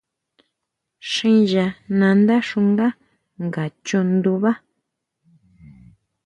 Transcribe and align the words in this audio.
Xiya 1.11 1.65
nandá 1.99 2.37
xungá 2.49 2.87
nga 3.45 3.63
chu 3.85 3.99
ndunbá. 4.11 4.51